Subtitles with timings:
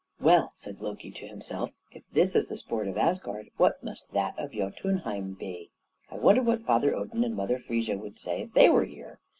[0.19, 4.33] "Well," said Loki to himself, "if this is the sport of Asgard, what must that
[4.39, 5.69] of Jötunheim be?
[6.09, 9.19] I wonder what Father Odin and Mother Frigga would say if they were here?"